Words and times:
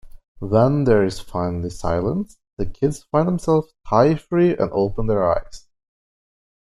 When 0.39 0.85
there 0.85 1.03
is 1.05 1.19
finally 1.19 1.69
silence, 1.69 2.39
the 2.57 2.65
kids 2.65 3.03
find 3.11 3.27
themselves 3.27 3.71
tie-free 3.87 4.57
and 4.57 4.71
open 4.71 5.05
their 5.05 5.31
eyes. 5.31 5.67